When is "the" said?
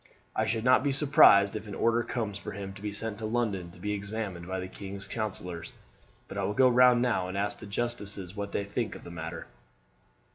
4.59-4.67, 7.59-7.67, 9.03-9.11